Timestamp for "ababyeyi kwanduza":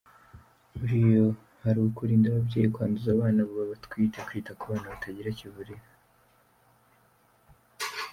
2.29-3.09